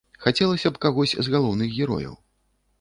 Хацелася 0.23 0.71
б 0.77 0.81
кагось 0.87 1.15
з 1.27 1.35
галоўных 1.37 1.69
герояў. 1.79 2.19